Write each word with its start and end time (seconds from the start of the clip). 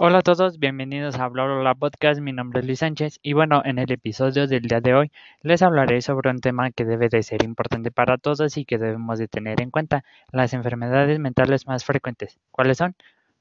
Hola 0.00 0.18
a 0.18 0.22
todos, 0.22 0.60
bienvenidos 0.60 1.16
a 1.16 1.24
Hablar 1.24 1.76
Podcast. 1.76 2.20
Mi 2.20 2.32
nombre 2.32 2.60
es 2.60 2.66
Luis 2.66 2.78
Sánchez 2.78 3.18
y 3.20 3.32
bueno, 3.32 3.62
en 3.64 3.80
el 3.80 3.90
episodio 3.90 4.46
del 4.46 4.62
día 4.62 4.80
de 4.80 4.94
hoy 4.94 5.10
les 5.42 5.60
hablaré 5.60 6.02
sobre 6.02 6.30
un 6.30 6.38
tema 6.38 6.70
que 6.70 6.84
debe 6.84 7.08
de 7.08 7.24
ser 7.24 7.42
importante 7.42 7.90
para 7.90 8.16
todos 8.16 8.56
y 8.58 8.64
que 8.64 8.78
debemos 8.78 9.18
de 9.18 9.26
tener 9.26 9.60
en 9.60 9.72
cuenta, 9.72 10.04
las 10.30 10.52
enfermedades 10.54 11.18
mentales 11.18 11.66
más 11.66 11.84
frecuentes. 11.84 12.38
¿Cuáles 12.52 12.76
son? 12.78 12.94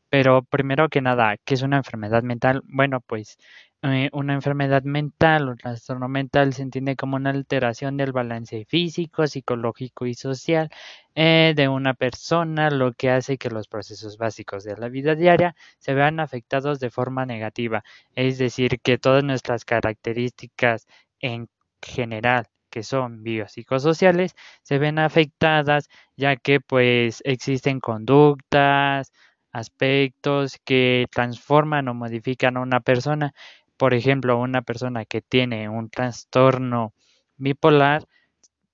Pero 0.09 0.41
primero 0.41 0.89
que 0.89 0.99
nada, 0.99 1.37
¿qué 1.45 1.53
es 1.53 1.61
una 1.61 1.77
enfermedad 1.77 2.23
mental? 2.23 2.63
Bueno, 2.65 3.01
pues 3.01 3.37
eh, 3.83 4.09
una 4.13 4.33
enfermedad 4.33 4.83
mental 4.83 5.49
o 5.49 5.55
trastorno 5.55 6.07
mental 6.09 6.53
se 6.53 6.63
entiende 6.63 6.95
como 6.95 7.15
una 7.15 7.29
alteración 7.29 7.95
del 7.97 8.11
balance 8.11 8.65
físico, 8.65 9.27
psicológico 9.27 10.07
y 10.07 10.15
social 10.15 10.69
eh, 11.15 11.53
de 11.55 11.67
una 11.67 11.93
persona, 11.93 12.71
lo 12.71 12.93
que 12.93 13.11
hace 13.11 13.37
que 13.37 13.49
los 13.49 13.67
procesos 13.67 14.17
básicos 14.17 14.63
de 14.63 14.77
la 14.77 14.89
vida 14.89 15.15
diaria 15.15 15.55
se 15.79 15.93
vean 15.93 16.19
afectados 16.19 16.79
de 16.79 16.89
forma 16.89 17.25
negativa. 17.25 17.83
Es 18.15 18.37
decir, 18.39 18.79
que 18.81 18.97
todas 18.97 19.23
nuestras 19.23 19.63
características 19.65 20.87
en 21.19 21.47
general 21.81 22.47
que 22.69 22.83
son 22.83 23.23
biopsicosociales 23.23 24.35
se 24.63 24.77
ven 24.79 24.99
afectadas 24.99 25.89
ya 26.15 26.35
que 26.35 26.59
pues 26.61 27.21
existen 27.25 27.79
conductas, 27.79 29.11
aspectos 29.51 30.57
que 30.65 31.07
transforman 31.11 31.87
o 31.87 31.93
modifican 31.93 32.57
a 32.57 32.61
una 32.61 32.79
persona. 32.79 33.33
Por 33.77 33.93
ejemplo, 33.93 34.39
una 34.39 34.61
persona 34.61 35.05
que 35.05 35.21
tiene 35.21 35.69
un 35.69 35.89
trastorno 35.89 36.93
bipolar, 37.37 38.07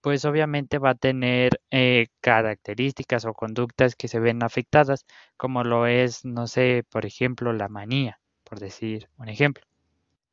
pues 0.01 0.25
obviamente 0.25 0.79
va 0.79 0.91
a 0.91 0.95
tener 0.95 1.61
eh, 1.71 2.07
características 2.21 3.25
o 3.25 3.33
conductas 3.33 3.95
que 3.95 4.07
se 4.07 4.19
ven 4.19 4.43
afectadas, 4.43 5.05
como 5.37 5.63
lo 5.63 5.87
es, 5.87 6.25
no 6.25 6.47
sé, 6.47 6.85
por 6.89 7.05
ejemplo, 7.05 7.53
la 7.53 7.69
manía, 7.69 8.19
por 8.43 8.59
decir 8.59 9.09
un 9.17 9.29
ejemplo. 9.29 9.65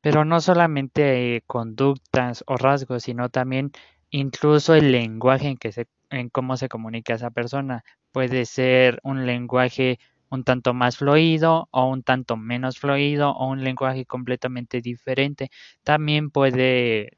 Pero 0.01 0.25
no 0.25 0.41
solamente 0.41 1.35
eh, 1.37 1.43
conductas 1.47 2.43
o 2.47 2.57
rasgos, 2.57 3.03
sino 3.03 3.29
también 3.29 3.71
incluso 4.09 4.75
el 4.75 4.91
lenguaje 4.91 5.47
en 5.47 5.57
que 5.57 5.71
se 5.71 5.87
en 6.11 6.29
cómo 6.29 6.57
se 6.57 6.69
comunica 6.69 7.13
esa 7.15 7.31
persona. 7.31 7.83
Puede 8.11 8.45
ser 8.45 8.99
un 9.03 9.25
lenguaje 9.25 9.99
un 10.31 10.43
tanto 10.43 10.73
más 10.73 10.97
fluido 10.97 11.67
o 11.71 11.85
un 11.87 12.03
tanto 12.03 12.37
menos 12.37 12.79
fluido 12.79 13.31
o 13.31 13.47
un 13.47 13.63
lenguaje 13.63 14.05
completamente 14.05 14.81
diferente. 14.81 15.51
También 15.83 16.31
puede 16.31 17.17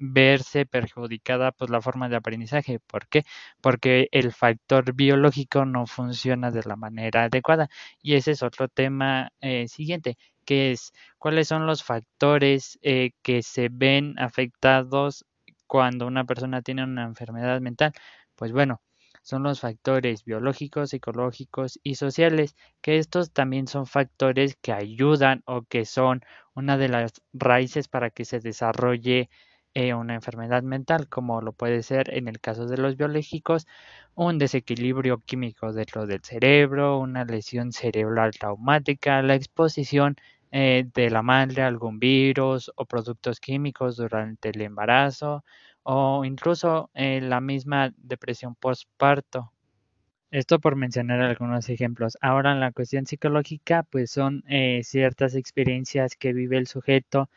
verse 0.00 0.66
perjudicada 0.66 1.52
por 1.52 1.70
la 1.70 1.80
forma 1.82 2.08
de 2.08 2.16
aprendizaje. 2.16 2.80
¿Por 2.80 3.06
qué? 3.08 3.24
Porque 3.60 4.08
el 4.12 4.32
factor 4.32 4.94
biológico 4.94 5.64
no 5.66 5.86
funciona 5.86 6.50
de 6.50 6.62
la 6.64 6.76
manera 6.76 7.24
adecuada. 7.24 7.68
Y 8.02 8.14
ese 8.14 8.32
es 8.32 8.42
otro 8.42 8.68
tema 8.68 9.32
eh, 9.40 9.68
siguiente, 9.68 10.16
que 10.44 10.72
es 10.72 10.92
cuáles 11.18 11.48
son 11.48 11.66
los 11.66 11.84
factores 11.84 12.78
eh, 12.82 13.12
que 13.22 13.42
se 13.42 13.68
ven 13.70 14.18
afectados 14.18 15.24
cuando 15.66 16.06
una 16.06 16.24
persona 16.24 16.62
tiene 16.62 16.82
una 16.84 17.04
enfermedad 17.04 17.60
mental. 17.60 17.92
Pues 18.36 18.52
bueno, 18.52 18.80
son 19.22 19.42
los 19.42 19.60
factores 19.60 20.24
biológicos, 20.24 20.90
psicológicos 20.90 21.78
y 21.82 21.96
sociales, 21.96 22.56
que 22.80 22.98
estos 22.98 23.32
también 23.32 23.66
son 23.66 23.86
factores 23.86 24.56
que 24.56 24.72
ayudan 24.72 25.42
o 25.46 25.62
que 25.62 25.84
son 25.84 26.22
una 26.54 26.76
de 26.78 26.88
las 26.88 27.22
raíces 27.32 27.88
para 27.88 28.10
que 28.10 28.24
se 28.24 28.40
desarrolle 28.40 29.28
eh, 29.74 29.94
una 29.94 30.14
enfermedad 30.14 30.62
mental, 30.62 31.08
como 31.08 31.40
lo 31.42 31.52
puede 31.52 31.82
ser 31.82 32.12
en 32.16 32.26
el 32.28 32.40
caso 32.40 32.66
de 32.66 32.76
los 32.76 32.96
biológicos, 32.96 33.66
un 34.14 34.38
desequilibrio 34.38 35.18
químico 35.24 35.72
dentro 35.72 36.06
del 36.06 36.22
cerebro, 36.24 36.98
una 36.98 37.24
lesión 37.24 37.72
cerebral 37.72 38.32
traumática, 38.32 39.22
la 39.22 39.36
exposición 39.36 40.16
eh, 40.52 40.86
de 40.94 41.10
la 41.10 41.22
madre 41.22 41.62
a 41.62 41.68
algún 41.68 42.00
virus 42.00 42.72
o 42.74 42.84
productos 42.86 43.38
químicos 43.40 43.96
durante 43.96 44.48
el 44.50 44.60
embarazo, 44.62 45.44
o 45.82 46.24
incluso 46.24 46.90
eh, 46.94 47.20
la 47.20 47.40
misma 47.40 47.92
depresión 47.96 48.54
postparto. 48.54 49.52
Esto 50.30 50.60
por 50.60 50.76
mencionar 50.76 51.20
algunos 51.22 51.68
ejemplos. 51.68 52.16
Ahora 52.20 52.52
en 52.52 52.60
la 52.60 52.72
cuestión 52.72 53.06
psicológica, 53.06 53.82
pues 53.84 54.10
son 54.12 54.44
eh, 54.48 54.82
ciertas 54.84 55.34
experiencias 55.34 56.16
que 56.16 56.32
vive 56.32 56.58
el 56.58 56.66
sujeto 56.68 57.28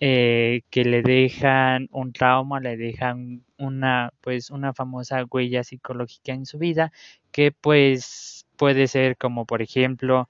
eh, 0.00 0.62
que 0.70 0.84
le 0.84 1.02
dejan 1.02 1.88
un 1.92 2.12
trauma, 2.12 2.60
le 2.60 2.76
dejan 2.76 3.44
una, 3.58 4.12
pues, 4.20 4.50
una 4.50 4.74
famosa 4.74 5.24
huella 5.30 5.64
psicológica 5.64 6.32
en 6.32 6.46
su 6.46 6.58
vida, 6.58 6.92
que 7.32 7.52
pues 7.52 8.46
puede 8.56 8.88
ser 8.88 9.16
como 9.16 9.46
por 9.46 9.62
ejemplo 9.62 10.28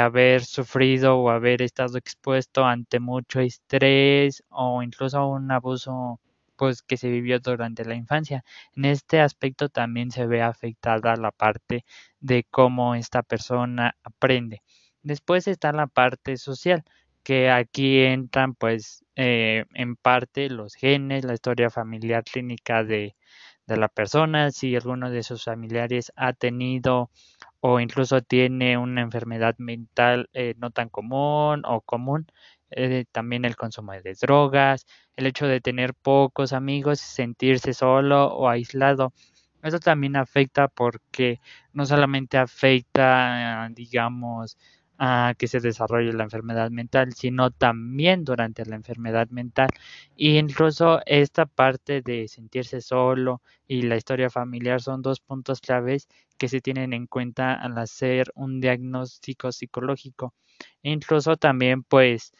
haber 0.00 0.44
sufrido 0.44 1.18
o 1.18 1.30
haber 1.30 1.62
estado 1.62 1.98
expuesto 1.98 2.64
ante 2.64 2.98
mucho 3.00 3.40
estrés 3.40 4.42
o 4.50 4.82
incluso 4.82 5.28
un 5.28 5.50
abuso 5.52 6.20
pues 6.58 6.82
que 6.82 6.98
se 6.98 7.08
vivió 7.08 7.40
durante 7.40 7.84
la 7.86 7.94
infancia. 7.94 8.44
En 8.76 8.84
este 8.84 9.20
aspecto 9.20 9.70
también 9.70 10.10
se 10.10 10.26
ve 10.26 10.42
afectada 10.42 11.16
la 11.16 11.30
parte 11.32 11.84
de 12.20 12.44
cómo 12.50 12.94
esta 12.96 13.22
persona 13.22 13.96
aprende. 14.02 14.62
Después 15.02 15.48
está 15.48 15.72
la 15.72 15.86
parte 15.86 16.36
social, 16.36 16.84
que 17.22 17.50
aquí 17.50 18.00
entran 18.00 18.54
pues 18.54 19.04
eh, 19.16 19.64
en 19.74 19.96
parte 19.96 20.50
los 20.50 20.74
genes, 20.74 21.24
la 21.24 21.34
historia 21.34 21.70
familiar 21.70 22.24
clínica 22.24 22.84
de, 22.84 23.16
de 23.66 23.76
la 23.76 23.88
persona, 23.88 24.50
si 24.50 24.74
alguno 24.76 25.10
de 25.10 25.22
sus 25.22 25.44
familiares 25.44 26.12
ha 26.16 26.32
tenido 26.32 27.10
o 27.60 27.80
incluso 27.80 28.22
tiene 28.22 28.78
una 28.78 29.02
enfermedad 29.02 29.56
mental 29.58 30.28
eh, 30.32 30.54
no 30.58 30.70
tan 30.70 30.88
común 30.88 31.62
o 31.66 31.80
común, 31.82 32.26
eh, 32.70 33.04
también 33.12 33.44
el 33.44 33.56
consumo 33.56 33.92
de 33.92 34.14
drogas, 34.20 34.86
el 35.16 35.26
hecho 35.26 35.46
de 35.46 35.60
tener 35.60 35.94
pocos 35.94 36.52
amigos, 36.52 37.00
sentirse 37.00 37.74
solo 37.74 38.26
o 38.28 38.48
aislado. 38.48 39.12
Eso 39.62 39.78
también 39.80 40.16
afecta 40.16 40.68
porque 40.68 41.40
no 41.72 41.84
solamente 41.86 42.38
afecta, 42.38 43.68
digamos, 43.72 44.56
a 44.98 45.34
que 45.38 45.46
se 45.48 45.60
desarrolle 45.60 46.12
la 46.12 46.24
enfermedad 46.24 46.70
mental, 46.70 47.12
sino 47.14 47.50
también 47.50 48.24
durante 48.24 48.64
la 48.66 48.76
enfermedad 48.76 49.28
mental. 49.30 49.68
Y 50.16 50.38
incluso 50.38 51.00
esta 51.06 51.46
parte 51.46 52.02
de 52.02 52.28
sentirse 52.28 52.80
solo 52.80 53.42
y 53.66 53.82
la 53.82 53.96
historia 53.96 54.30
familiar 54.30 54.80
son 54.82 55.02
dos 55.02 55.20
puntos 55.20 55.60
claves 55.60 56.08
que 56.36 56.48
se 56.48 56.60
tienen 56.60 56.92
en 56.92 57.06
cuenta 57.06 57.54
al 57.54 57.78
hacer 57.78 58.30
un 58.34 58.60
diagnóstico 58.60 59.52
psicológico. 59.52 60.34
incluso 60.82 61.36
también, 61.36 61.82
pues, 61.84 62.32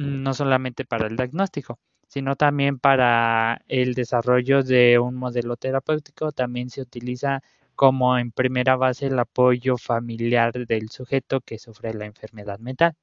no 0.00 0.34
solamente 0.34 0.84
para 0.84 1.06
el 1.06 1.16
diagnóstico, 1.16 1.78
sino 2.08 2.34
también 2.36 2.78
para 2.78 3.62
el 3.68 3.94
desarrollo 3.94 4.62
de 4.62 4.98
un 4.98 5.14
modelo 5.16 5.56
terapéutico. 5.56 6.32
También 6.32 6.70
se 6.70 6.80
utiliza 6.80 7.42
como 7.74 8.18
en 8.18 8.32
primera 8.32 8.76
base 8.76 9.06
el 9.06 9.18
apoyo 9.18 9.76
familiar 9.76 10.52
del 10.66 10.90
sujeto 10.90 11.40
que 11.40 11.58
sufre 11.58 11.94
la 11.94 12.06
enfermedad 12.06 12.58
mental. 12.58 12.94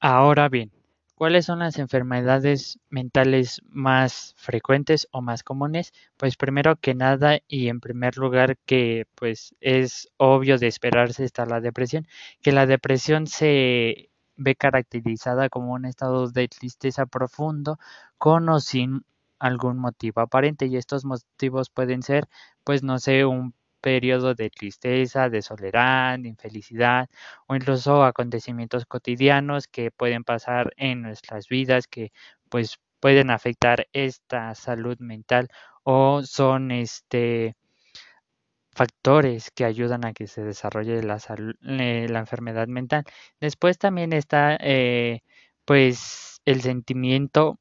Ahora 0.00 0.48
bien, 0.48 0.70
¿cuáles 1.14 1.46
son 1.46 1.60
las 1.60 1.78
enfermedades 1.78 2.78
mentales 2.90 3.62
más 3.64 4.34
frecuentes 4.36 5.08
o 5.10 5.22
más 5.22 5.42
comunes? 5.42 5.92
Pues 6.18 6.36
primero 6.36 6.76
que 6.76 6.94
nada 6.94 7.40
y 7.48 7.68
en 7.68 7.80
primer 7.80 8.18
lugar 8.18 8.58
que 8.66 9.06
pues 9.14 9.54
es 9.60 10.10
obvio 10.18 10.58
de 10.58 10.66
esperarse 10.66 11.24
está 11.24 11.46
la 11.46 11.60
depresión, 11.60 12.06
que 12.42 12.52
la 12.52 12.66
depresión 12.66 13.26
se 13.26 14.10
ve 14.36 14.56
caracterizada 14.56 15.48
como 15.48 15.72
un 15.72 15.84
estado 15.84 16.30
de 16.30 16.48
tristeza 16.48 17.06
profundo 17.06 17.78
con 18.18 18.48
o 18.48 18.60
sin 18.60 19.04
algún 19.38 19.78
motivo 19.78 20.20
aparente 20.22 20.66
y 20.66 20.76
estos 20.76 21.04
motivos 21.04 21.70
pueden 21.70 22.02
ser 22.02 22.28
pues 22.64 22.82
no 22.82 22.98
sé 22.98 23.24
un 23.24 23.54
periodo 23.80 24.34
de 24.34 24.48
tristeza, 24.48 25.28
de 25.28 25.42
soledad, 25.42 26.18
de 26.18 26.28
infelicidad 26.28 27.08
o 27.46 27.54
incluso 27.54 28.02
acontecimientos 28.04 28.86
cotidianos 28.86 29.68
que 29.68 29.90
pueden 29.90 30.24
pasar 30.24 30.72
en 30.78 31.02
nuestras 31.02 31.48
vidas 31.48 31.86
que 31.86 32.10
pues 32.48 32.78
pueden 33.00 33.30
afectar 33.30 33.86
esta 33.92 34.54
salud 34.54 34.98
mental 35.00 35.48
o 35.82 36.22
son 36.22 36.70
este 36.70 37.56
factores 38.74 39.50
que 39.50 39.64
ayudan 39.64 40.04
a 40.04 40.12
que 40.12 40.26
se 40.26 40.42
desarrolle 40.42 41.02
la, 41.02 41.18
eh, 41.62 42.06
la 42.08 42.18
enfermedad 42.20 42.68
mental. 42.68 43.04
Después 43.40 43.78
también 43.78 44.12
está 44.12 44.56
eh, 44.60 45.20
pues 45.64 46.40
el 46.44 46.62
sentimiento 46.62 47.58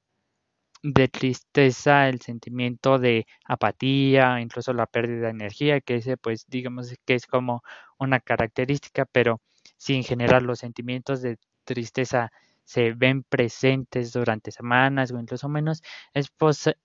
de 0.83 1.07
tristeza, 1.07 2.09
el 2.09 2.21
sentimiento 2.21 2.99
de 2.99 3.25
apatía, 3.45 4.41
incluso 4.41 4.73
la 4.73 4.85
pérdida 4.85 5.25
de 5.27 5.31
energía, 5.31 5.81
que 5.81 5.95
ese 5.95 6.17
pues 6.17 6.45
digamos 6.47 6.93
que 7.05 7.15
es 7.15 7.25
como 7.27 7.63
una 7.97 8.19
característica, 8.19 9.05
pero 9.05 9.41
si 9.77 9.95
en 9.95 10.03
general 10.03 10.43
los 10.43 10.59
sentimientos 10.59 11.21
de 11.21 11.37
tristeza 11.63 12.31
se 12.65 12.93
ven 12.93 13.23
presentes 13.23 14.13
durante 14.13 14.51
semanas 14.51 15.11
o 15.11 15.19
incluso 15.19 15.49
menos, 15.49 15.81
es, 16.13 16.31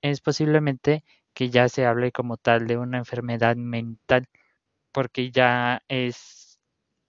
es 0.03 0.21
posiblemente 0.21 1.05
que 1.39 1.51
ya 1.51 1.69
se 1.69 1.87
hable 1.87 2.11
como 2.11 2.37
tal 2.37 2.67
de 2.67 2.77
una 2.79 2.99
enfermedad 2.99 3.55
mental, 3.57 4.27
porque 4.93 5.31
ya 5.31 5.83
es 5.89 6.59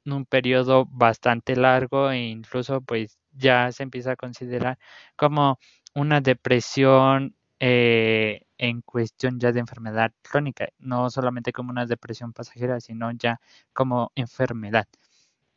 un 0.06 0.26
periodo 0.26 0.86
bastante 0.88 1.56
largo 1.56 2.12
e 2.12 2.20
incluso 2.30 2.82
pues 2.82 3.18
ya 3.34 3.72
se 3.72 3.84
empieza 3.84 4.12
a 4.14 4.16
considerar 4.18 4.78
como 5.18 5.60
una 5.96 6.22
depresión 6.22 7.36
eh, 7.60 8.44
en 8.60 8.82
cuestión 8.84 9.40
ya 9.40 9.52
de 9.52 9.62
enfermedad 9.62 10.14
crónica, 10.22 10.70
no 10.80 11.10
solamente 11.10 11.52
como 11.54 11.72
una 11.72 11.88
depresión 11.88 12.32
pasajera, 12.34 12.80
sino 12.82 13.12
ya 13.14 13.42
como 13.74 14.12
enfermedad. 14.16 14.88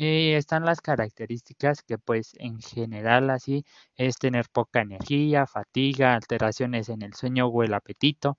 Y 0.05 0.33
están 0.33 0.65
las 0.65 0.81
características 0.81 1.83
que 1.83 1.97
pues 1.97 2.35
en 2.41 2.61
general 2.61 3.31
así 3.31 3.65
es 3.95 4.17
tener 4.17 4.49
poca 4.51 4.81
energía, 4.81 5.47
fatiga, 5.47 6.15
alteraciones 6.15 6.89
en 6.89 7.03
el 7.03 7.15
sueño 7.15 7.47
o 7.47 7.63
el 7.63 7.73
apetito, 7.73 8.37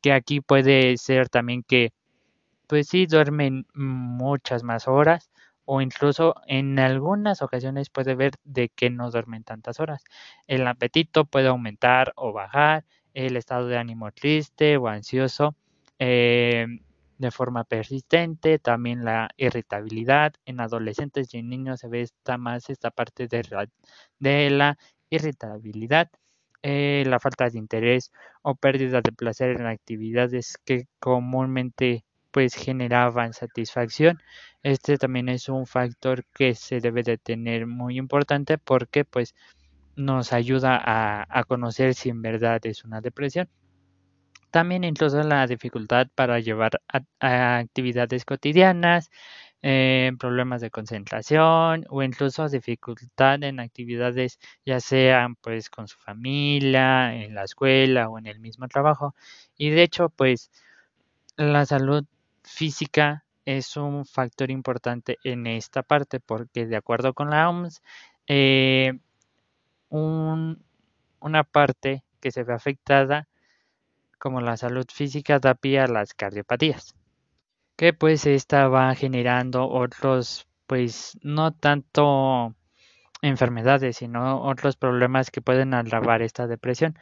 que 0.00 0.14
aquí 0.14 0.40
puede 0.40 0.96
ser 0.96 1.28
también 1.28 1.62
que 1.62 1.92
pues 2.68 2.88
sí 2.88 3.04
duermen 3.04 3.66
muchas 3.74 4.62
más 4.62 4.88
horas 4.88 5.30
o 5.66 5.82
incluso 5.82 6.36
en 6.46 6.78
algunas 6.78 7.42
ocasiones 7.42 7.90
puede 7.90 8.14
ver 8.14 8.32
de 8.44 8.70
que 8.70 8.88
no 8.88 9.10
duermen 9.10 9.44
tantas 9.44 9.80
horas. 9.80 10.02
El 10.46 10.66
apetito 10.66 11.26
puede 11.26 11.48
aumentar 11.48 12.14
o 12.16 12.32
bajar, 12.32 12.86
el 13.12 13.36
estado 13.36 13.66
de 13.66 13.76
ánimo 13.76 14.10
triste 14.10 14.78
o 14.78 14.88
ansioso 14.88 15.54
eh, 15.98 16.66
de 17.18 17.30
forma 17.30 17.64
persistente, 17.64 18.58
también 18.58 19.04
la 19.04 19.30
irritabilidad. 19.36 20.34
En 20.44 20.60
adolescentes 20.60 21.32
y 21.34 21.38
en 21.38 21.48
niños 21.48 21.80
se 21.80 21.88
ve 21.88 22.02
esta 22.02 22.38
más 22.38 22.70
esta 22.70 22.90
parte 22.90 23.28
de, 23.28 24.50
la 24.50 24.78
irritabilidad. 25.10 26.10
Eh, 26.62 27.04
la 27.06 27.20
falta 27.20 27.50
de 27.50 27.58
interés 27.58 28.10
o 28.42 28.54
pérdida 28.54 29.02
de 29.02 29.12
placer 29.12 29.50
en 29.60 29.66
actividades 29.66 30.56
que 30.64 30.86
comúnmente 30.98 32.04
pues 32.30 32.54
generaban 32.54 33.32
satisfacción. 33.32 34.18
Este 34.62 34.98
también 34.98 35.28
es 35.28 35.48
un 35.48 35.66
factor 35.66 36.24
que 36.34 36.54
se 36.54 36.80
debe 36.80 37.02
de 37.02 37.18
tener 37.18 37.66
muy 37.66 37.98
importante 37.98 38.58
porque 38.58 39.04
pues 39.04 39.34
nos 39.96 40.32
ayuda 40.32 40.80
a, 40.84 41.44
conocer 41.44 41.94
si 41.94 42.08
en 42.10 42.22
verdad 42.22 42.60
es 42.64 42.84
una 42.84 43.00
depresión. 43.00 43.48
También 44.54 44.84
incluso 44.84 45.20
la 45.24 45.48
dificultad 45.48 46.06
para 46.14 46.38
llevar 46.38 46.80
a, 47.18 47.58
actividades 47.58 48.24
cotidianas, 48.24 49.10
eh, 49.62 50.12
problemas 50.16 50.60
de 50.60 50.70
concentración 50.70 51.84
o 51.90 52.04
incluso 52.04 52.48
dificultad 52.48 53.42
en 53.42 53.58
actividades 53.58 54.38
ya 54.64 54.78
sean 54.78 55.34
pues 55.34 55.70
con 55.70 55.88
su 55.88 55.98
familia, 55.98 57.16
en 57.16 57.34
la 57.34 57.42
escuela 57.42 58.08
o 58.08 58.16
en 58.16 58.28
el 58.28 58.38
mismo 58.38 58.68
trabajo. 58.68 59.16
Y 59.56 59.70
de 59.70 59.82
hecho 59.82 60.08
pues 60.08 60.52
la 61.36 61.66
salud 61.66 62.04
física 62.44 63.24
es 63.44 63.76
un 63.76 64.06
factor 64.06 64.52
importante 64.52 65.18
en 65.24 65.48
esta 65.48 65.82
parte 65.82 66.20
porque 66.20 66.66
de 66.66 66.76
acuerdo 66.76 67.12
con 67.12 67.30
la 67.30 67.50
OMS, 67.50 67.82
eh, 68.28 69.00
una 69.90 71.44
parte 71.44 72.04
que 72.20 72.30
se 72.30 72.44
ve 72.44 72.54
afectada 72.54 73.26
como 74.18 74.40
la 74.40 74.56
salud 74.56 74.86
física 74.92 75.38
da 75.38 75.54
pie 75.54 75.80
a 75.80 75.86
las 75.86 76.14
cardiopatías, 76.14 76.94
que 77.76 77.92
pues 77.92 78.26
esta 78.26 78.68
va 78.68 78.94
generando 78.94 79.68
otros, 79.68 80.46
pues 80.66 81.18
no 81.22 81.52
tanto 81.52 82.54
enfermedades, 83.22 83.96
sino 83.98 84.42
otros 84.42 84.76
problemas 84.76 85.30
que 85.30 85.40
pueden 85.42 85.74
agravar 85.74 86.22
esta 86.22 86.46
depresión. 86.46 86.98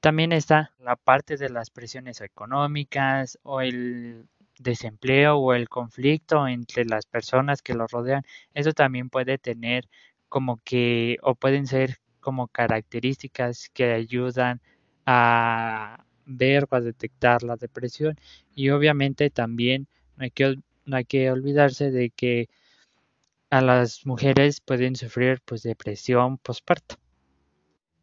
También 0.00 0.32
está 0.32 0.72
la 0.78 0.96
parte 0.96 1.36
de 1.36 1.50
las 1.50 1.70
presiones 1.70 2.20
económicas 2.20 3.38
o 3.42 3.60
el 3.60 4.26
desempleo 4.58 5.38
o 5.38 5.54
el 5.54 5.68
conflicto 5.68 6.46
entre 6.46 6.84
las 6.84 7.06
personas 7.06 7.62
que 7.62 7.74
lo 7.74 7.86
rodean, 7.86 8.24
eso 8.54 8.72
también 8.72 9.08
puede 9.10 9.38
tener 9.38 9.88
como 10.28 10.58
que, 10.64 11.18
o 11.22 11.34
pueden 11.34 11.66
ser 11.66 11.98
como 12.20 12.48
características 12.48 13.70
que 13.72 13.92
ayudan 13.92 14.60
a 15.06 16.04
ver 16.30 16.66
o 16.70 16.76
a 16.76 16.80
detectar 16.80 17.42
la 17.42 17.56
depresión. 17.56 18.16
Y 18.54 18.70
obviamente 18.70 19.30
también 19.30 19.88
no 20.16 20.24
hay 20.24 20.30
que, 20.30 20.56
no 20.84 20.96
hay 20.96 21.04
que 21.04 21.30
olvidarse 21.30 21.90
de 21.90 22.10
que 22.10 22.48
a 23.50 23.60
las 23.60 24.06
mujeres 24.06 24.60
pueden 24.60 24.96
sufrir 24.96 25.40
pues 25.44 25.62
depresión 25.62 26.38
postparto. 26.38 26.96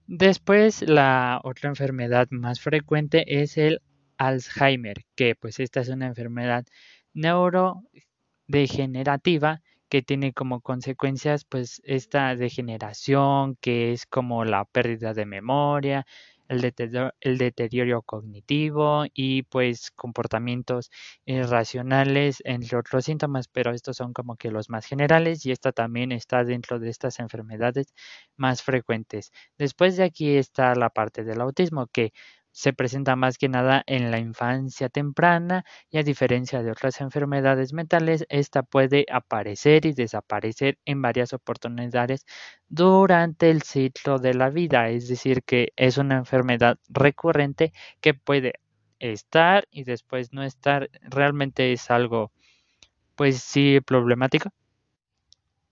Después, 0.07 0.83
la 0.83 1.41
otra 1.43 1.69
enfermedad 1.69 2.27
más 2.29 2.61
frecuente 2.61 3.41
es 3.41 3.57
el 3.57 3.81
Alzheimer, 4.17 5.03
que 5.15 5.35
pues 5.35 5.59
esta 5.59 5.81
es 5.81 5.89
una 5.89 6.07
enfermedad 6.07 6.65
neurodegenerativa 7.13 9.61
que 9.89 10.01
tiene 10.01 10.33
como 10.33 10.61
consecuencias 10.61 11.45
pues 11.45 11.81
esta 11.85 12.35
degeneración 12.35 13.55
que 13.61 13.93
es 13.93 14.05
como 14.05 14.43
la 14.45 14.65
pérdida 14.65 15.13
de 15.13 15.25
memoria, 15.25 16.05
el 16.49 17.37
deterioro, 17.37 18.01
cognitivo 18.01 19.05
y 19.13 19.43
pues 19.43 19.91
comportamientos 19.91 20.89
irracionales, 21.25 22.41
entre 22.45 22.77
otros 22.77 23.05
síntomas, 23.05 23.47
pero 23.47 23.71
estos 23.73 23.97
son 23.97 24.13
como 24.13 24.35
que 24.37 24.51
los 24.51 24.69
más 24.69 24.85
generales 24.85 25.45
y 25.45 25.51
esta 25.51 25.71
también 25.71 26.11
está 26.11 26.43
dentro 26.43 26.79
de 26.79 26.89
estas 26.89 27.19
enfermedades 27.19 27.93
más 28.35 28.63
frecuentes. 28.63 29.31
Después 29.57 29.97
de 29.97 30.03
aquí 30.05 30.37
está 30.37 30.75
la 30.75 30.89
parte 30.89 31.23
del 31.23 31.41
autismo, 31.41 31.87
que 31.87 32.13
se 32.57 32.73
presenta 32.73 33.15
más 33.15 33.37
que 33.37 33.49
nada 33.49 33.83
en 33.85 34.09
la 34.09 34.17
infancia 34.17 34.89
temprana 34.89 35.63
y 35.91 35.99
a 35.99 36.03
diferencia 36.03 36.63
de 36.63 36.71
otras 36.71 37.01
enfermedades 37.01 37.71
mentales, 37.71 38.25
esta 38.29 38.63
puede 38.63 39.05
aparecer 39.11 39.85
y 39.85 39.93
desaparecer 39.93 40.79
en 40.83 40.99
varias 41.03 41.33
oportunidades 41.33 42.25
durante 42.67 43.51
el 43.51 43.61
ciclo 43.61 44.17
de 44.17 44.33
la 44.33 44.49
vida, 44.49 44.89
es 44.89 45.07
decir, 45.07 45.43
que 45.43 45.71
es 45.75 45.99
una 45.99 46.15
enfermedad 46.17 46.79
recurrente 46.89 47.73
que 48.01 48.15
puede 48.15 48.53
estar 48.97 49.67
y 49.69 49.83
después 49.83 50.33
no 50.33 50.41
estar, 50.43 50.89
realmente 51.03 51.73
es 51.73 51.91
algo 51.91 52.31
pues 53.15 53.37
sí 53.43 53.81
problemático, 53.81 54.49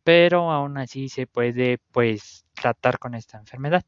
pero 0.04 0.52
aún 0.52 0.78
así 0.78 1.10
se 1.10 1.28
puede 1.28 1.80
pues 1.92 2.46
tratar 2.54 3.00
con 3.00 3.16
esta 3.16 3.38
enfermedad. 3.40 3.84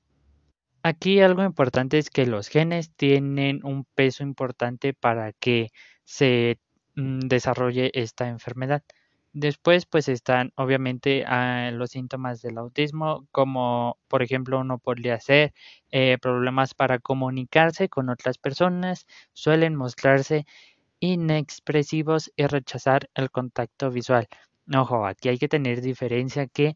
Aquí 0.83 1.19
algo 1.21 1.44
importante 1.44 1.97
es 1.97 2.09
que 2.09 2.25
los 2.25 2.47
genes 2.47 2.91
tienen 2.95 3.62
un 3.65 3.85
peso 3.95 4.24
importante 4.24 4.94
para 4.94 5.33
que 5.33 5.69
se 6.06 6.59
mm, 6.95 7.19
desarrolle 7.27 7.91
esta 7.94 8.27
enfermedad. 8.29 8.83
Después, 9.33 9.85
pues 9.85 10.07
están 10.07 10.51
obviamente 10.56 11.24
ah, 11.27 11.69
los 11.74 11.91
síntomas 11.91 12.41
del 12.41 12.57
autismo, 12.57 13.27
como 13.31 13.98
por 14.07 14.24
ejemplo 14.24 14.60
uno 14.60 14.79
podría 14.79 15.19
ser 15.19 15.53
eh, 15.91 16.17
problemas 16.19 16.74
para 16.74 17.00
comunicarse 17.00 17.89
con 17.89 18.10
otras 18.10 18.38
personas, 18.39 19.05
suelen 19.34 19.75
mostrarse 19.75 20.46
inexpresivos 21.00 22.31
y 22.36 22.48
rechazar 22.48 23.10
el 23.13 23.29
contacto 23.31 23.91
visual. 23.91 24.27
Ojo, 24.75 25.05
aquí 25.05 25.29
hay 25.29 25.38
que 25.38 25.48
tener 25.48 25.81
diferencia 25.81 26.48
que 26.48 26.75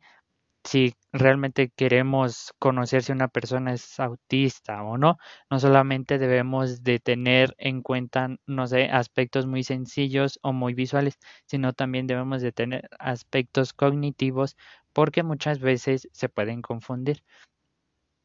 si 0.63 0.93
realmente 1.11 1.69
queremos 1.75 2.53
conocer 2.59 3.03
si 3.03 3.11
una 3.11 3.27
persona 3.27 3.73
es 3.73 3.99
autista 3.99 4.83
o 4.83 4.97
no, 4.97 5.17
no 5.49 5.59
solamente 5.59 6.17
debemos 6.19 6.83
de 6.83 6.99
tener 6.99 7.55
en 7.57 7.81
cuenta, 7.81 8.29
no 8.45 8.67
sé, 8.67 8.85
aspectos 8.89 9.47
muy 9.47 9.63
sencillos 9.63 10.39
o 10.43 10.53
muy 10.53 10.73
visuales, 10.73 11.19
sino 11.45 11.73
también 11.73 12.07
debemos 12.07 12.41
de 12.41 12.51
tener 12.51 12.89
aspectos 12.99 13.73
cognitivos 13.73 14.55
porque 14.93 15.23
muchas 15.23 15.59
veces 15.59 16.07
se 16.11 16.29
pueden 16.29 16.61
confundir. 16.61 17.23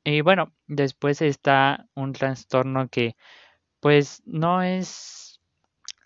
Y 0.04 0.20
bueno, 0.20 0.52
después 0.68 1.20
está 1.22 1.88
un 1.94 2.12
trastorno 2.12 2.88
que 2.88 3.16
pues 3.80 4.22
no 4.26 4.62
es 4.62 5.40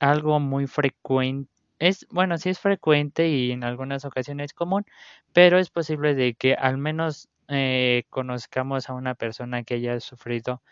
algo 0.01 0.41
muy 0.41 0.67
frecuente 0.67 1.51
es, 1.81 2.07
bueno, 2.11 2.39
sí 2.39 2.51
es 2.51 2.61
frecuente 2.61 3.29
y 3.29 3.53
en 3.53 3.65
algunas 3.65 4.05
ocasiones 4.05 4.55
común, 4.55 4.85
pero 5.33 5.59
es 5.59 5.71
posible 5.71 6.15
de 6.15 6.35
que 6.35 6.55
al 6.55 6.79
menos 6.79 7.29
eh, 7.49 8.05
conozcamos 8.11 8.89
a 8.89 8.95
una 8.95 9.15
persona 9.17 9.65
que 9.65 9.75
haya 9.75 9.99
sufrido 10.01 10.63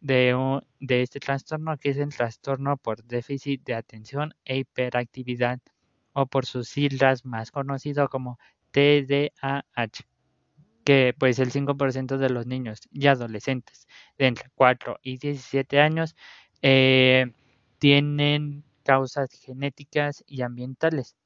de, 0.00 0.34
un, 0.34 0.62
de 0.80 1.02
este 1.02 1.20
trastorno, 1.20 1.78
que 1.78 1.90
es 1.90 1.96
el 1.98 2.14
trastorno 2.14 2.76
por 2.76 3.04
déficit 3.04 3.64
de 3.64 3.74
atención 3.74 4.34
e 4.44 4.58
hiperactividad, 4.58 5.60
o 6.12 6.26
por 6.26 6.44
sus 6.44 6.68
siglas 6.68 7.24
más 7.24 7.50
conocido 7.50 8.08
como 8.08 8.38
TDAH 8.72 10.04
que 10.84 11.14
pues 11.16 11.38
el 11.38 11.52
5% 11.52 12.18
de 12.18 12.30
los 12.30 12.46
niños 12.46 12.80
y 12.90 13.06
adolescentes 13.06 13.86
de 14.18 14.26
entre 14.26 14.50
4 14.54 14.98
y 15.02 15.18
17 15.18 15.80
años 15.80 16.16
eh, 16.60 17.32
tienen 17.78 18.64
causas 18.82 19.30
genéticas 19.32 20.24
y 20.26 20.42
ambientales. 20.42 21.16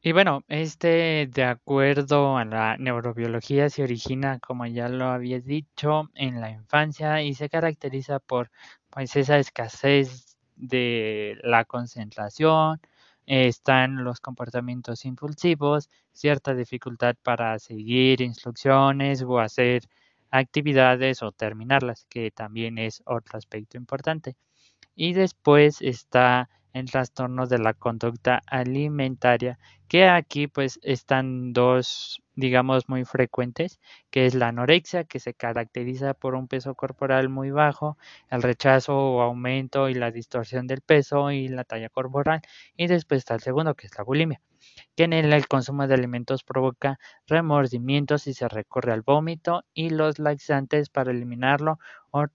Y 0.00 0.12
bueno, 0.12 0.44
este 0.48 1.28
de 1.32 1.44
acuerdo 1.44 2.36
a 2.36 2.44
la 2.44 2.76
neurobiología 2.78 3.68
se 3.68 3.82
origina, 3.82 4.38
como 4.38 4.64
ya 4.66 4.88
lo 4.88 5.06
había 5.06 5.40
dicho, 5.40 6.10
en 6.14 6.40
la 6.40 6.50
infancia 6.50 7.22
y 7.22 7.34
se 7.34 7.48
caracteriza 7.48 8.20
por 8.20 8.50
pues 8.90 9.16
esa 9.16 9.38
escasez 9.38 10.38
de 10.56 11.38
la 11.42 11.64
concentración, 11.64 12.80
están 13.26 14.04
los 14.04 14.20
comportamientos 14.20 15.04
impulsivos, 15.04 15.90
cierta 16.12 16.54
dificultad 16.54 17.16
para 17.22 17.58
seguir 17.58 18.20
instrucciones 18.22 19.22
o 19.22 19.38
hacer 19.40 19.82
actividades 20.30 21.22
o 21.22 21.32
terminarlas, 21.32 22.06
que 22.08 22.30
también 22.30 22.78
es 22.78 23.02
otro 23.06 23.38
aspecto 23.38 23.76
importante. 23.76 24.36
Y 24.94 25.12
después 25.12 25.82
está 25.82 26.48
el 26.72 26.90
trastorno 26.90 27.46
de 27.46 27.58
la 27.58 27.74
conducta 27.74 28.42
alimentaria, 28.46 29.58
que 29.88 30.08
aquí 30.08 30.46
pues 30.48 30.78
están 30.82 31.52
dos, 31.52 32.22
digamos, 32.34 32.88
muy 32.88 33.04
frecuentes, 33.04 33.80
que 34.10 34.26
es 34.26 34.34
la 34.34 34.48
anorexia, 34.48 35.04
que 35.04 35.18
se 35.18 35.34
caracteriza 35.34 36.14
por 36.14 36.34
un 36.34 36.48
peso 36.48 36.74
corporal 36.74 37.28
muy 37.28 37.50
bajo, 37.50 37.96
el 38.30 38.42
rechazo 38.42 38.96
o 38.96 39.22
aumento 39.22 39.88
y 39.88 39.94
la 39.94 40.10
distorsión 40.10 40.66
del 40.66 40.82
peso 40.82 41.30
y 41.30 41.48
la 41.48 41.64
talla 41.64 41.88
corporal, 41.88 42.42
y 42.76 42.86
después 42.86 43.18
está 43.18 43.34
el 43.34 43.40
segundo, 43.40 43.74
que 43.74 43.86
es 43.86 43.96
la 43.96 44.04
bulimia 44.04 44.40
que 44.96 45.04
en 45.04 45.12
el, 45.12 45.32
el 45.32 45.48
consumo 45.48 45.86
de 45.86 45.94
alimentos 45.94 46.44
provoca 46.44 46.98
remordimientos 47.26 48.26
y 48.26 48.34
se 48.34 48.48
recurre 48.48 48.92
al 48.92 49.02
vómito 49.02 49.64
y 49.74 49.90
los 49.90 50.18
laxantes 50.18 50.90
para 50.90 51.10
eliminarlo 51.12 51.78
o 52.10 52.26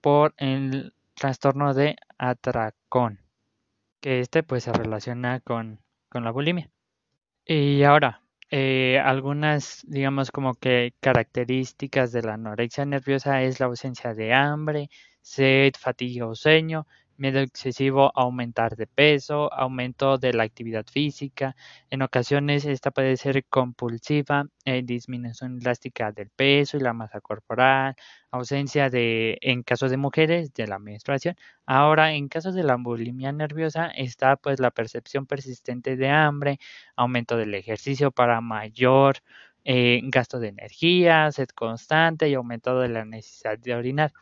por 0.00 0.34
el 0.36 0.94
trastorno 1.14 1.74
de 1.74 1.96
atracón 2.18 3.25
que 4.00 4.20
este 4.20 4.42
pues 4.42 4.64
se 4.64 4.72
relaciona 4.72 5.40
con, 5.40 5.80
con 6.08 6.24
la 6.24 6.30
bulimia. 6.30 6.70
Y 7.46 7.82
ahora, 7.84 8.22
eh, 8.50 9.00
algunas, 9.04 9.84
digamos, 9.88 10.30
como 10.30 10.54
que 10.54 10.94
características 11.00 12.12
de 12.12 12.22
la 12.22 12.34
anorexia 12.34 12.84
nerviosa 12.84 13.42
es 13.42 13.60
la 13.60 13.66
ausencia 13.66 14.14
de 14.14 14.34
hambre, 14.34 14.90
sed, 15.22 15.72
fatiga 15.78 16.26
o 16.26 16.34
sueño, 16.34 16.86
miedo 17.18 17.40
excesivo 17.40 18.06
a 18.14 18.22
aumentar 18.22 18.76
de 18.76 18.86
peso, 18.86 19.52
aumento 19.52 20.18
de 20.18 20.32
la 20.32 20.44
actividad 20.44 20.86
física. 20.86 21.56
En 21.90 22.02
ocasiones 22.02 22.64
esta 22.64 22.90
puede 22.90 23.16
ser 23.16 23.44
compulsiva, 23.46 24.46
eh, 24.64 24.82
disminución 24.84 25.58
drástica 25.58 26.12
del 26.12 26.30
peso 26.30 26.76
y 26.76 26.80
la 26.80 26.92
masa 26.92 27.20
corporal, 27.20 27.94
ausencia 28.30 28.90
de, 28.90 29.38
en 29.40 29.62
casos 29.62 29.90
de 29.90 29.96
mujeres, 29.96 30.52
de 30.54 30.66
la 30.66 30.78
menstruación. 30.78 31.36
Ahora, 31.66 32.12
en 32.12 32.28
casos 32.28 32.54
de 32.54 32.62
la 32.64 32.76
bulimia 32.76 33.32
nerviosa 33.32 33.88
está 33.88 34.36
pues 34.36 34.60
la 34.60 34.70
percepción 34.70 35.26
persistente 35.26 35.96
de 35.96 36.08
hambre, 36.10 36.58
aumento 36.96 37.36
del 37.36 37.54
ejercicio 37.54 38.10
para 38.10 38.40
mayor 38.40 39.18
eh, 39.64 40.00
gasto 40.04 40.38
de 40.38 40.48
energía, 40.48 41.30
sed 41.32 41.48
constante 41.48 42.28
y 42.28 42.34
aumento 42.34 42.78
de 42.80 42.88
la 42.88 43.04
necesidad 43.04 43.58
de 43.58 43.74
orinar. 43.74 44.12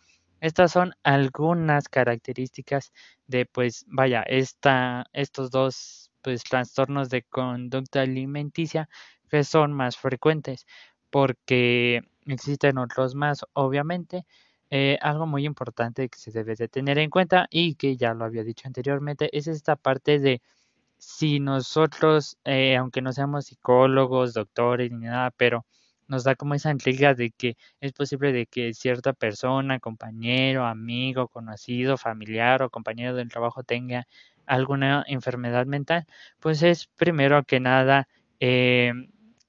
Estas 0.44 0.72
son 0.72 0.92
algunas 1.04 1.88
características 1.88 2.92
de, 3.26 3.46
pues, 3.46 3.86
vaya, 3.88 4.22
esta, 4.24 5.06
estos 5.14 5.50
dos, 5.50 6.10
pues, 6.22 6.44
trastornos 6.44 7.08
de 7.08 7.22
conducta 7.22 8.02
alimenticia 8.02 8.90
que 9.30 9.42
son 9.42 9.72
más 9.72 9.96
frecuentes, 9.96 10.66
porque 11.08 12.02
existen 12.26 12.76
otros 12.76 13.14
más, 13.14 13.46
obviamente. 13.54 14.26
Eh, 14.68 14.98
algo 15.00 15.26
muy 15.26 15.46
importante 15.46 16.10
que 16.10 16.18
se 16.18 16.30
debe 16.30 16.54
de 16.56 16.68
tener 16.68 16.98
en 16.98 17.08
cuenta 17.08 17.46
y 17.50 17.74
que 17.76 17.96
ya 17.96 18.12
lo 18.12 18.26
había 18.26 18.44
dicho 18.44 18.66
anteriormente 18.68 19.30
es 19.36 19.46
esta 19.46 19.76
parte 19.76 20.18
de 20.18 20.42
si 20.98 21.40
nosotros, 21.40 22.38
eh, 22.44 22.76
aunque 22.76 23.02
no 23.02 23.12
seamos 23.12 23.46
psicólogos, 23.46 24.34
doctores 24.34 24.90
ni 24.92 25.06
nada, 25.06 25.30
pero 25.36 25.66
nos 26.08 26.24
da 26.24 26.34
como 26.34 26.54
esa 26.54 26.70
intriga 26.70 27.14
de 27.14 27.30
que 27.30 27.56
es 27.80 27.92
posible 27.92 28.32
de 28.32 28.46
que 28.46 28.74
cierta 28.74 29.12
persona, 29.12 29.80
compañero, 29.80 30.66
amigo, 30.66 31.28
conocido, 31.28 31.96
familiar 31.96 32.62
o 32.62 32.70
compañero 32.70 33.14
del 33.14 33.28
trabajo 33.28 33.62
tenga 33.64 34.06
alguna 34.46 35.04
enfermedad 35.08 35.66
mental, 35.66 36.06
pues 36.40 36.62
es 36.62 36.86
primero 36.86 37.44
que 37.44 37.60
nada 37.60 38.08
eh, 38.40 38.92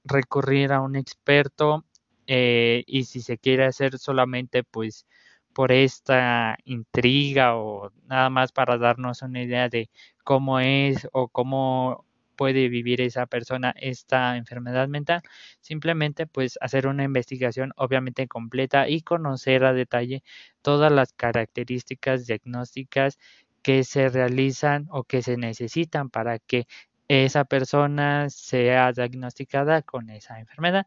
recurrir 0.04 0.72
a 0.72 0.80
un 0.80 0.96
experto 0.96 1.84
eh, 2.26 2.84
y 2.86 3.04
si 3.04 3.20
se 3.20 3.38
quiere 3.38 3.64
hacer 3.64 3.98
solamente 3.98 4.64
pues 4.64 5.06
por 5.52 5.72
esta 5.72 6.56
intriga 6.64 7.56
o 7.56 7.90
nada 8.06 8.30
más 8.30 8.52
para 8.52 8.78
darnos 8.78 9.22
una 9.22 9.42
idea 9.42 9.68
de 9.68 9.90
cómo 10.24 10.60
es 10.60 11.08
o 11.12 11.28
cómo 11.28 12.05
puede 12.36 12.68
vivir 12.68 13.00
esa 13.00 13.26
persona 13.26 13.74
esta 13.76 14.36
enfermedad 14.36 14.88
mental, 14.88 15.22
simplemente 15.60 16.26
pues 16.26 16.58
hacer 16.60 16.86
una 16.86 17.04
investigación 17.04 17.72
obviamente 17.76 18.28
completa 18.28 18.88
y 18.88 19.02
conocer 19.02 19.64
a 19.64 19.72
detalle 19.72 20.22
todas 20.62 20.92
las 20.92 21.12
características 21.12 22.26
diagnósticas 22.26 23.18
que 23.62 23.84
se 23.84 24.08
realizan 24.08 24.86
o 24.90 25.04
que 25.04 25.22
se 25.22 25.36
necesitan 25.36 26.10
para 26.10 26.38
que 26.38 26.66
esa 27.08 27.44
persona 27.44 28.30
sea 28.30 28.92
diagnosticada 28.92 29.82
con 29.82 30.10
esa 30.10 30.38
enfermedad. 30.40 30.86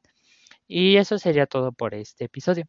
Y 0.67 0.97
eso 0.97 1.17
sería 1.17 1.45
todo 1.45 1.71
por 1.71 1.93
este 1.95 2.25
episodio. 2.25 2.65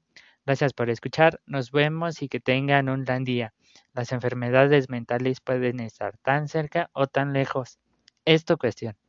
Gracias 0.46 0.72
por 0.72 0.90
escuchar, 0.90 1.40
nos 1.46 1.70
vemos 1.70 2.22
y 2.22 2.28
que 2.28 2.40
tengan 2.40 2.88
un 2.88 3.04
gran 3.04 3.24
día. 3.24 3.52
Las 3.92 4.12
enfermedades 4.12 4.88
mentales 4.88 5.40
pueden 5.40 5.80
estar 5.80 6.16
tan 6.18 6.48
cerca 6.48 6.90
o 6.92 7.06
tan 7.06 7.32
lejos. 7.32 7.78
Es 8.26 8.44
tu 8.44 8.56
cuestión. 8.58 8.99